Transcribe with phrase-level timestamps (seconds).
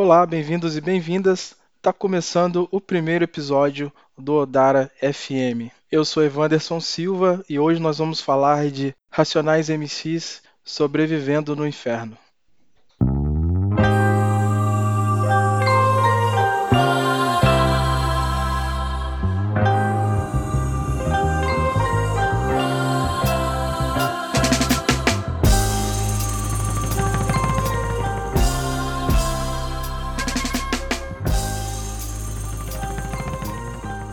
[0.00, 1.56] Olá, bem-vindos e bem-vindas.
[1.76, 5.74] Está começando o primeiro episódio do Odara FM.
[5.90, 12.16] Eu sou Evanderson Silva e hoje nós vamos falar de Racionais MCs sobrevivendo no inferno.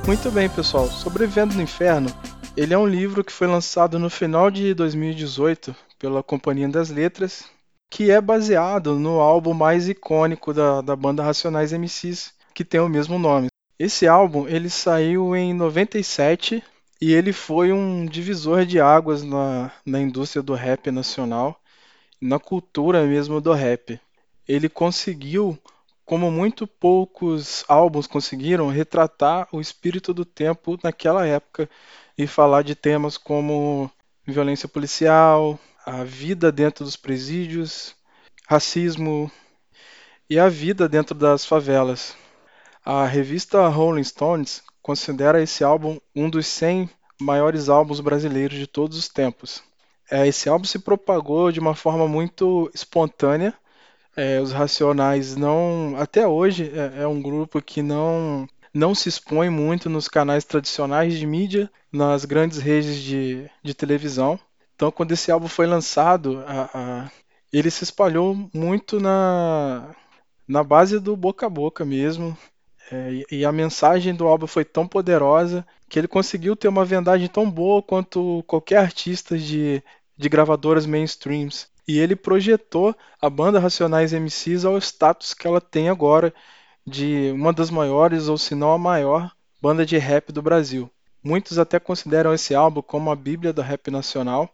[0.08, 0.88] Muito bem, pessoal.
[0.88, 2.12] Sobrevivendo no Inferno,
[2.56, 7.46] ele é um livro que foi lançado no final de 2018 pela Companhia das Letras,
[7.90, 12.88] que é baseado no álbum mais icônico da, da banda Racionais MCs, que tem o
[12.88, 13.48] mesmo nome.
[13.80, 16.64] Esse álbum ele saiu em 97
[17.02, 21.60] e ele foi um divisor de águas na, na indústria do rap nacional,
[22.22, 24.00] na cultura mesmo do rap.
[24.48, 25.58] Ele conseguiu
[26.06, 31.68] como muito poucos álbuns conseguiram retratar o espírito do tempo naquela época
[32.18, 33.90] e falar de temas como
[34.26, 37.96] violência policial, a vida dentro dos presídios,
[38.48, 39.32] racismo
[40.30, 42.16] e a vida dentro das favelas.
[42.84, 46.88] A revista Rolling Stones considera esse álbum um dos 100
[47.20, 49.64] maiores álbuns brasileiros de todos os tempos.
[50.10, 53.56] É, esse álbum se propagou de uma forma muito espontânea
[54.16, 59.50] é, os Racionais não, até hoje é, é um grupo que não não se expõe
[59.50, 64.38] muito nos canais tradicionais de mídia, nas grandes redes de, de televisão.
[64.76, 67.12] Então, quando esse álbum foi lançado, a, a,
[67.54, 69.96] ele se espalhou muito na,
[70.46, 72.38] na base do boca a boca mesmo.
[72.92, 76.84] É, e, e a mensagem do álbum foi tão poderosa que ele conseguiu ter uma
[76.84, 79.82] vendagem tão boa quanto qualquer artista de,
[80.18, 85.90] de gravadoras mainstreams e ele projetou a banda Racionais MCs ao status que ela tem
[85.90, 86.34] agora
[86.86, 90.90] de uma das maiores, ou se não a maior, banda de rap do Brasil.
[91.24, 94.50] Muitos até consideram esse álbum como a bíblia do rap nacional,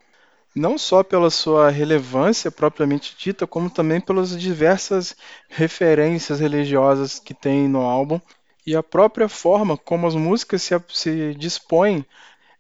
[0.56, 5.16] não só pela sua relevância propriamente dita, como também pelas diversas
[5.50, 8.19] referências religiosas que tem no álbum
[8.66, 12.06] e a própria forma como as músicas se, se dispõem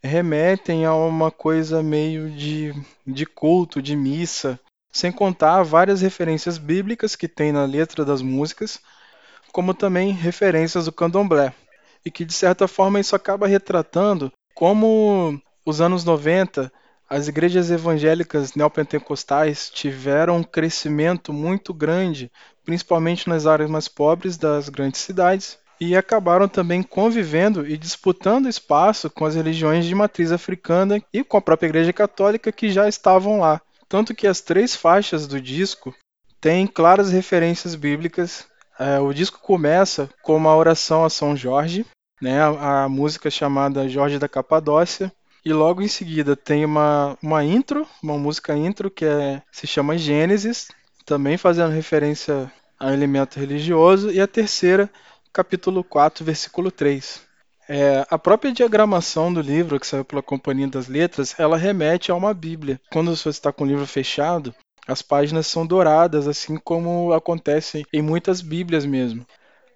[0.03, 2.73] remetem a uma coisa meio de,
[3.05, 4.59] de culto, de missa,
[4.91, 8.79] sem contar várias referências bíblicas que tem na letra das músicas,
[9.51, 11.53] como também referências do candomblé,
[12.05, 16.71] e que de certa forma isso acaba retratando como os anos 90
[17.09, 22.31] as igrejas evangélicas neopentecostais tiveram um crescimento muito grande,
[22.63, 29.09] principalmente nas áreas mais pobres das grandes cidades, e acabaram também convivendo e disputando espaço
[29.09, 33.39] com as religiões de matriz africana e com a própria Igreja Católica que já estavam
[33.39, 33.59] lá.
[33.89, 35.91] Tanto que as três faixas do disco
[36.39, 38.45] têm claras referências bíblicas.
[38.77, 41.83] É, o disco começa com uma oração a São Jorge,
[42.21, 45.11] né, a, música chamada Jorge da Capadócia,
[45.43, 49.97] e logo em seguida tem uma, uma intro, uma música intro que é, se chama
[49.97, 50.67] Gênesis,
[51.07, 54.87] também fazendo referência a elemento religioso, e a terceira
[55.33, 57.21] capítulo 4, versículo 3.
[57.69, 62.15] É, a própria diagramação do livro, que saiu pela Companhia das Letras, ela remete a
[62.15, 62.81] uma Bíblia.
[62.91, 64.53] Quando você está com o livro fechado,
[64.87, 69.25] as páginas são douradas, assim como acontece em muitas Bíblias mesmo.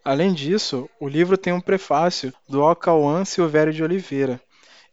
[0.03, 4.41] Além disso, o livro tem um prefácio do Alcauã Silvério de Oliveira.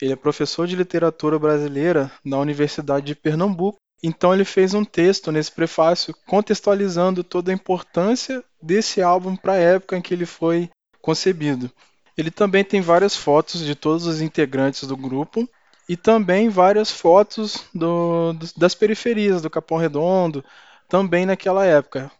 [0.00, 5.30] Ele é professor de literatura brasileira na Universidade de Pernambuco então ele fez um texto
[5.30, 10.68] nesse prefácio contextualizando toda a importância desse álbum para a época em que ele foi
[11.00, 11.70] concebido.
[12.16, 15.48] Ele também tem várias fotos de todos os integrantes do grupo
[15.88, 20.44] e também várias fotos do, das periferias do Capão Redondo,
[20.88, 22.10] também naquela época.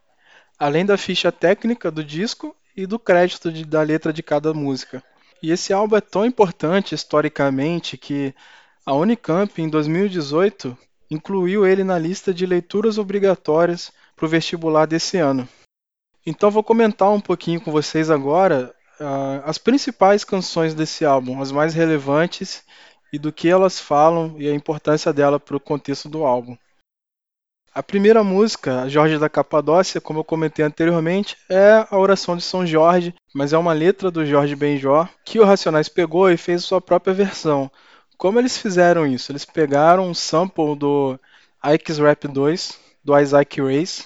[0.59, 5.03] Além da ficha técnica do disco e do crédito de, da letra de cada música.
[5.43, 8.34] E esse álbum é tão importante historicamente que
[8.87, 10.76] a Unicamp, em 2018,
[11.12, 15.47] incluiu ele na lista de leituras obrigatórias para o vestibular desse ano.
[16.25, 21.53] Então vou comentar um pouquinho com vocês agora uh, as principais canções desse álbum, as
[21.53, 22.64] mais relevantes
[23.12, 26.56] e do que elas falam e a importância dela para o contexto do álbum.
[27.75, 32.67] A primeira música, Jorge da Capadócia, como eu comentei anteriormente, é a oração de São
[32.67, 36.81] Jorge, mas é uma letra do Jorge Benjó que o Racionais pegou e fez sua
[36.81, 37.70] própria versão.
[38.22, 39.32] Como eles fizeram isso?
[39.32, 41.19] Eles pegaram um sample do
[41.74, 44.04] Ike's Rap 2, do Isaac Race,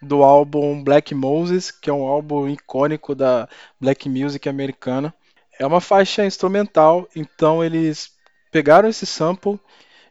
[0.00, 3.48] do álbum Black Moses, que é um álbum icônico da
[3.80, 5.12] black music americana.
[5.58, 8.12] É uma faixa instrumental, então eles
[8.52, 9.58] pegaram esse sample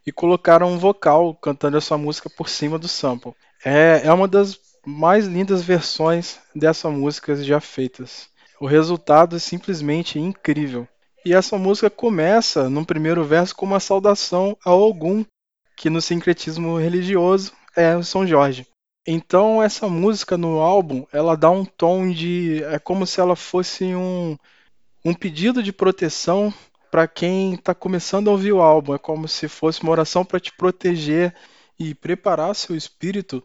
[0.05, 3.33] e colocaram um vocal cantando essa música por cima do sample.
[3.63, 8.27] É, é uma das mais lindas versões dessa música já feitas.
[8.59, 10.85] O resultado é simplesmente incrível.
[11.27, 15.25] E essa música começa, num primeiro verso, com uma saudação a Ogum,
[15.75, 18.65] que no sincretismo religioso é o São Jorge.
[19.05, 23.93] Então essa música no álbum, ela dá um tom de é como se ela fosse
[23.93, 24.37] um
[25.03, 26.53] um pedido de proteção
[26.89, 30.39] para quem está começando a ouvir o álbum, é como se fosse uma oração para
[30.39, 31.35] te proteger
[31.77, 33.43] e preparar seu espírito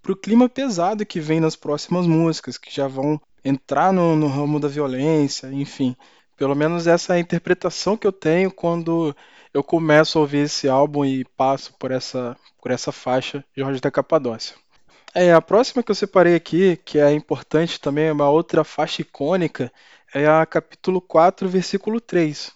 [0.00, 4.26] para o clima pesado que vem nas próximas músicas, que já vão entrar no, no
[4.26, 5.94] ramo da violência, enfim.
[6.40, 9.14] Pelo menos essa é a interpretação que eu tenho quando
[9.52, 13.90] eu começo a ouvir esse álbum e passo por essa, por essa faixa Jorge da
[13.90, 14.56] Capadócia.
[15.14, 19.02] É, a próxima que eu separei aqui, que é importante também, é uma outra faixa
[19.02, 19.70] icônica,
[20.14, 22.50] é a capítulo 4, versículo 3.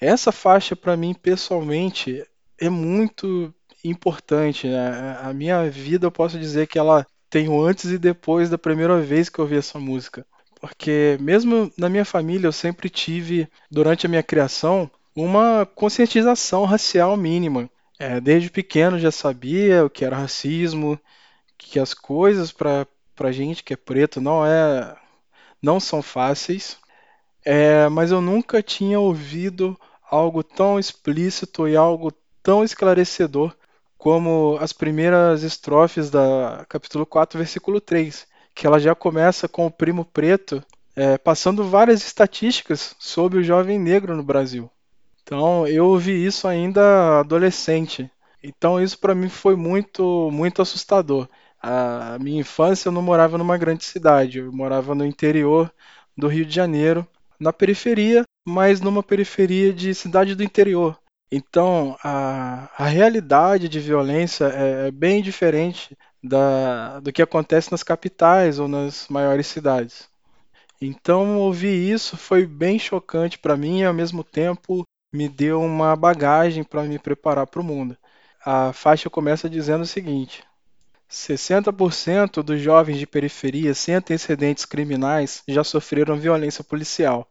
[0.00, 2.26] Essa faixa, para mim, pessoalmente,
[2.60, 3.54] é muito
[3.84, 4.66] importante.
[4.66, 5.18] Né?
[5.22, 9.00] A minha vida, eu posso dizer que ela tem o antes e depois da primeira
[9.00, 10.26] vez que eu ouvi essa música.
[10.60, 17.16] Porque, mesmo na minha família, eu sempre tive, durante a minha criação, uma conscientização racial
[17.16, 17.70] mínima.
[17.98, 20.98] É, desde pequeno já sabia o que era racismo,
[21.58, 24.96] que as coisas para pra gente que é preto não é
[25.60, 26.78] não são fáceis,
[27.44, 29.78] é, mas eu nunca tinha ouvido
[30.10, 32.12] algo tão explícito e algo
[32.42, 33.56] tão esclarecedor
[33.98, 38.27] como as primeiras estrofes da capítulo 4, versículo 3,
[38.58, 40.60] que ela já começa com o primo preto
[40.96, 44.68] é, passando várias estatísticas sobre o jovem negro no Brasil.
[45.22, 48.10] Então eu ouvi isso ainda adolescente.
[48.42, 51.28] Então isso para mim foi muito muito assustador.
[51.62, 55.72] A minha infância eu não morava numa grande cidade, eu morava no interior
[56.16, 57.06] do Rio de Janeiro,
[57.38, 60.98] na periferia, mas numa periferia de cidade do interior.
[61.30, 67.82] Então a, a realidade de violência é, é bem diferente da, do que acontece nas
[67.82, 70.08] capitais ou nas maiores cidades.
[70.80, 75.96] Então ouvir isso foi bem chocante para mim e ao mesmo tempo me deu uma
[75.96, 77.96] bagagem para me preparar para o mundo.
[78.44, 80.44] A faixa começa dizendo o seguinte:
[81.10, 87.26] 60% dos jovens de periferia sem antecedentes criminais já sofreram violência policial.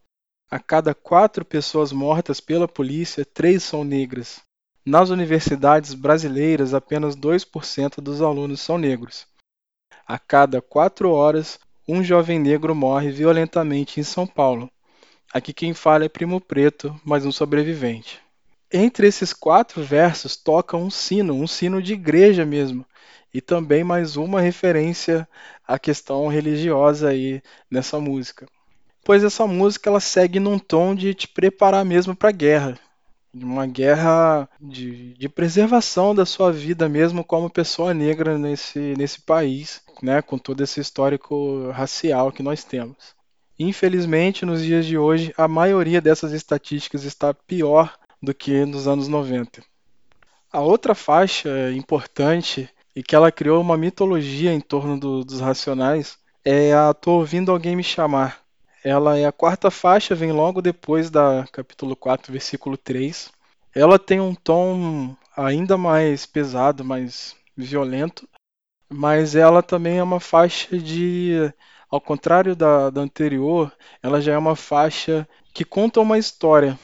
[0.49, 4.41] A cada quatro pessoas mortas pela polícia, três são negras.
[4.89, 9.27] Nas universidades brasileiras, apenas 2% dos alunos são negros.
[10.07, 14.71] A cada quatro horas, um jovem negro morre violentamente em São Paulo.
[15.33, 18.21] Aqui quem fala é Primo Preto, mais um sobrevivente.
[18.71, 22.85] Entre esses quatro versos toca um sino, um sino de igreja mesmo,
[23.33, 25.27] e também mais uma referência
[25.67, 28.47] à questão religiosa aí nessa música.
[29.03, 32.79] Pois essa música ela segue num tom de te preparar mesmo para a guerra,
[33.45, 39.81] uma guerra de, de, preservação da sua vida mesmo como pessoa negra nesse, nesse país,
[40.01, 43.15] né, com todo esse histórico racial que nós temos.
[43.59, 49.07] Infelizmente, nos dias de hoje, a maioria dessas estatísticas está pior do que nos anos
[49.07, 49.63] 90.
[50.51, 56.17] A outra faixa importante e que ela criou uma mitologia em torno do, dos Racionais,
[56.43, 58.39] é a Tô Ouvindo Alguém Me Chamar.
[58.87, 63.29] Ela é a quarta faixa, vem logo depois da capítulo 4, versículo 3.
[63.75, 68.25] Ela tem um tom ainda mais pesado, mais violento,
[68.87, 71.51] mas ela também é uma faixa de.
[71.91, 76.79] Ao contrário da, da anterior, ela já é uma faixa que conta uma história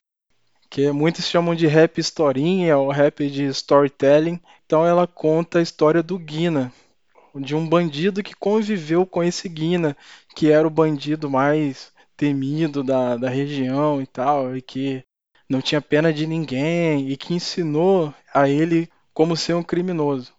[0.69, 4.41] que muitos chamam de rap historinha ou rap de storytelling.
[4.65, 6.69] Então ela conta a história do Guina,
[7.33, 9.95] de um bandido que conviveu com esse Guina,
[10.35, 15.03] que era o bandido mais temido da, da região e tal, e que
[15.49, 20.33] não tinha pena de ninguém e que ensinou a ele como ser um criminoso.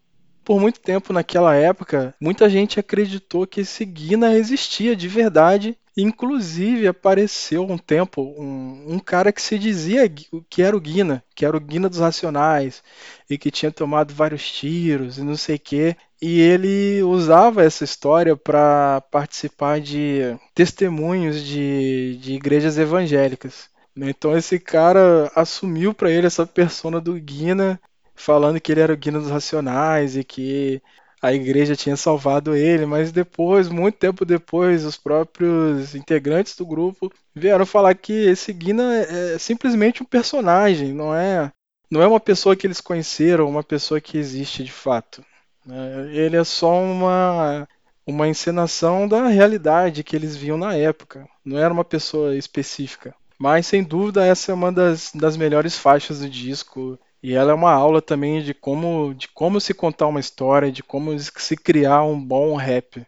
[0.44, 6.88] Por muito tempo naquela época, muita gente acreditou que esse Guina existia de verdade Inclusive
[6.88, 10.08] apareceu um tempo um, um, cara que se dizia
[10.50, 12.82] que era o Guina, que era o Guina dos Racionais,
[13.30, 15.96] e que tinha tomado vários tiros e não sei o quê.
[16.20, 23.70] E ele usava essa história para participar de testemunhos de, de igrejas evangélicas.
[23.94, 24.10] Né?
[24.10, 27.80] Então esse cara assumiu para ele essa persona do Guina,
[28.16, 30.82] falando que ele era o Guina dos Racionais e que
[31.24, 37.10] a igreja tinha salvado ele, mas depois, muito tempo depois, os próprios integrantes do grupo
[37.34, 41.50] vieram falar que esse Guina é, simplesmente um personagem, não é,
[41.90, 45.24] não é uma pessoa que eles conheceram, uma pessoa que existe de fato.
[45.64, 46.10] Né?
[46.12, 47.66] Ele é só uma
[48.06, 51.26] uma encenação da realidade que eles viam na época.
[51.42, 53.14] Não era uma pessoa específica.
[53.38, 57.54] Mas sem dúvida essa é uma das, das melhores faixas do disco E ela é
[57.54, 62.02] uma aula também de como, de como se contar uma história, de como se criar
[62.04, 63.02] um bom rap.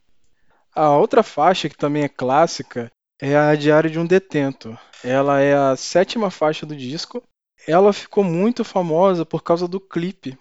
[0.75, 4.75] A outra faixa que também é clássica é a Diário de um Detento.
[5.05, 7.23] Ela é a sétima faixa do disco.
[7.69, 10.39] Ela ficou muito famosa por causa do clipe,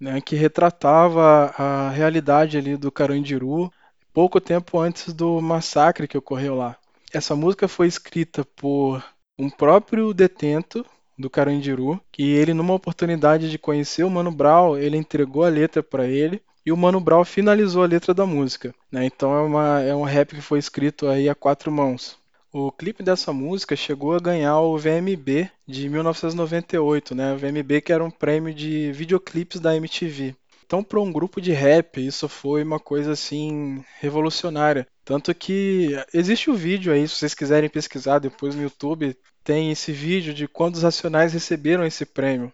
[0.00, 3.70] né, que retratava a realidade ali do Carandiru
[4.14, 6.74] pouco tempo antes do massacre que ocorreu lá.
[7.12, 9.04] Essa música foi escrita por
[9.38, 10.86] um próprio detento
[11.20, 15.82] do Carandiru, que ele numa oportunidade de conhecer o Mano Brown, ele entregou a letra
[15.82, 18.74] para ele e o Mano Brown finalizou a letra da música.
[18.90, 19.04] Né?
[19.04, 22.18] Então é, uma, é um rap que foi escrito aí a quatro mãos.
[22.52, 27.32] O clipe dessa música chegou a ganhar o VMB de 1998, né?
[27.32, 30.34] O VMB que era um prêmio de videoclipes da MTV.
[30.70, 34.86] Então, para um grupo de rap, isso foi uma coisa assim revolucionária.
[35.04, 39.72] Tanto que existe o um vídeo aí, se vocês quiserem pesquisar depois no YouTube, tem
[39.72, 42.52] esse vídeo de quando os Racionais receberam esse prêmio.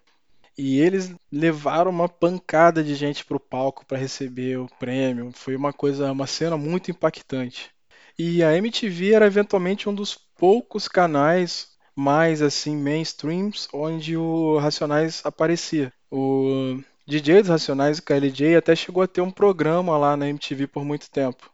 [0.57, 5.31] E eles levaram uma pancada de gente para o palco para receber o prêmio.
[5.35, 7.71] Foi uma coisa, uma cena muito impactante.
[8.19, 15.21] E a MTV era eventualmente um dos poucos canais mais assim mainstreams onde o Racionais
[15.23, 15.93] aparecia.
[16.11, 20.67] O DJ dos Racionais, o KLJ, até chegou a ter um programa lá na MTV
[20.67, 21.49] por muito tempo.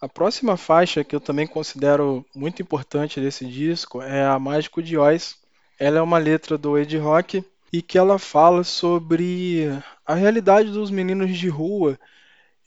[0.00, 4.96] A próxima faixa que eu também considero muito importante desse disco é a Mágico de
[4.96, 5.38] Oz.
[5.76, 9.66] Ela é uma letra do Ed Rock e que ela fala sobre
[10.06, 11.98] a realidade dos meninos de rua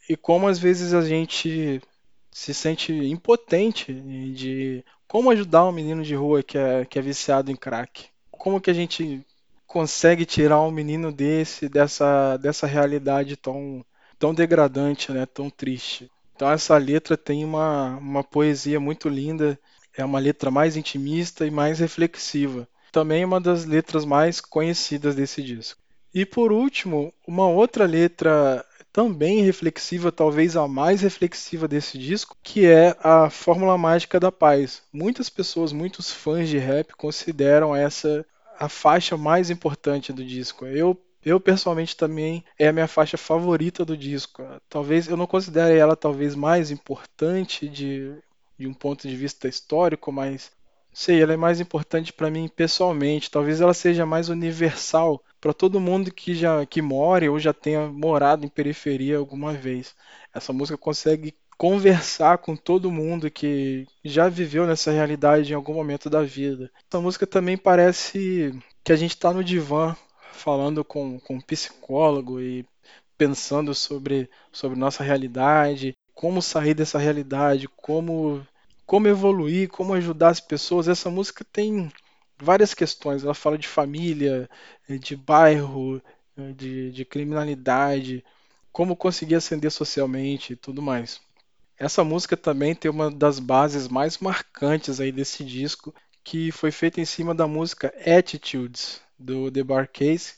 [0.10, 1.82] e como às vezes a gente
[2.30, 7.50] se sente impotente de como ajudar um menino de rua que é, que é viciado
[7.50, 8.08] em crack.
[8.30, 9.26] Como que a gente
[9.70, 13.86] consegue tirar um menino desse dessa, dessa realidade tão,
[14.18, 16.10] tão degradante, né, tão triste.
[16.36, 19.60] Então essa letra tem uma, uma poesia muito linda,
[19.96, 22.68] é uma letra mais intimista e mais reflexiva.
[22.92, 25.80] Também uma das letras mais conhecidas desse disco.
[26.12, 32.66] E por último, uma outra letra também reflexiva, talvez a mais reflexiva desse disco, que
[32.66, 34.82] é a Fórmula Mágica da Paz.
[34.92, 38.26] Muitas pessoas, muitos fãs de rap consideram essa
[38.60, 40.66] a faixa mais importante do disco.
[40.68, 44.42] Eu eu pessoalmente também é a minha faixa favorita do disco.
[44.70, 48.16] Talvez eu não considere ela talvez mais importante de,
[48.58, 50.52] de um ponto de vista histórico, mas
[50.94, 53.30] sei, ela é mais importante para mim pessoalmente.
[53.30, 57.88] Talvez ela seja mais universal para todo mundo que já que more ou já tenha
[57.88, 59.96] morado em periferia alguma vez.
[60.34, 66.10] Essa música consegue conversar com todo mundo que já viveu nessa realidade em algum momento
[66.10, 66.72] da vida.
[66.90, 69.94] Essa música também parece que a gente está no divã
[70.32, 72.66] falando com, com um psicólogo e
[73.18, 78.42] pensando sobre, sobre nossa realidade, como sair dessa realidade, como,
[78.86, 80.88] como evoluir, como ajudar as pessoas.
[80.88, 81.92] Essa música tem
[82.42, 83.26] várias questões.
[83.26, 84.50] Ela fala de família,
[84.88, 86.02] de bairro,
[86.56, 88.24] de, de criminalidade,
[88.72, 91.20] como conseguir ascender socialmente e tudo mais.
[91.80, 95.96] Essa música também tem uma das bases mais marcantes aí desse disco,
[96.26, 100.34] que foi feita em cima da música Attitudes, do The Bar Case,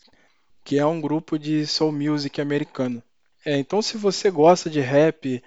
[0.64, 3.02] que é um grupo de soul music americano.
[3.44, 5.42] É, então, se você gosta de rap,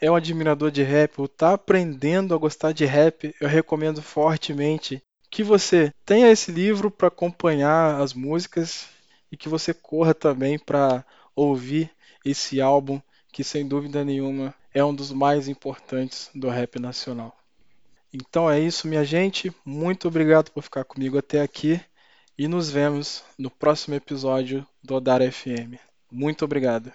[0.00, 5.00] é um admirador de rap ou está aprendendo a gostar de rap, eu recomendo fortemente
[5.30, 8.88] que você tenha esse livro para acompanhar as músicas
[9.30, 11.04] e que você corra também para
[11.36, 11.92] ouvir
[12.24, 13.00] esse álbum
[13.38, 17.38] que sem dúvida nenhuma é um dos mais importantes do rap nacional.
[18.12, 19.54] Então é isso, minha gente.
[19.64, 21.80] Muito obrigado por ficar comigo até aqui
[22.36, 25.78] e nos vemos no próximo episódio do Odara FM.
[26.10, 26.92] Muito obrigado.